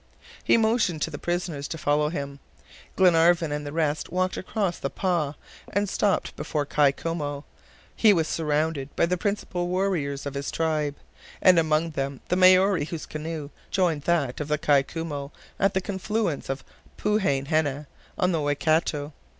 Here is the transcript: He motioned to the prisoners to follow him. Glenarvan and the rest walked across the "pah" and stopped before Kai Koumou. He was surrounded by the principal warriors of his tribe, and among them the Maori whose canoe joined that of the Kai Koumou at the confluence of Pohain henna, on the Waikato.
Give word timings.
He 0.43 0.57
motioned 0.57 0.99
to 1.03 1.11
the 1.11 1.19
prisoners 1.19 1.67
to 1.67 1.77
follow 1.77 2.09
him. 2.09 2.39
Glenarvan 2.95 3.51
and 3.51 3.67
the 3.67 3.71
rest 3.71 4.11
walked 4.11 4.35
across 4.35 4.79
the 4.79 4.89
"pah" 4.89 5.33
and 5.71 5.87
stopped 5.87 6.35
before 6.35 6.65
Kai 6.65 6.91
Koumou. 6.91 7.43
He 7.95 8.11
was 8.11 8.27
surrounded 8.27 8.95
by 8.95 9.05
the 9.05 9.15
principal 9.15 9.67
warriors 9.67 10.25
of 10.25 10.33
his 10.33 10.49
tribe, 10.49 10.95
and 11.39 11.59
among 11.59 11.91
them 11.91 12.19
the 12.29 12.35
Maori 12.35 12.85
whose 12.85 13.05
canoe 13.05 13.51
joined 13.69 14.01
that 14.05 14.39
of 14.39 14.47
the 14.47 14.57
Kai 14.57 14.81
Koumou 14.81 15.29
at 15.59 15.75
the 15.75 15.81
confluence 15.81 16.49
of 16.49 16.63
Pohain 16.97 17.45
henna, 17.45 17.85
on 18.17 18.31
the 18.31 18.41
Waikato. 18.41 19.13